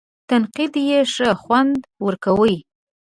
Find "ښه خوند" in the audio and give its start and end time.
1.13-1.75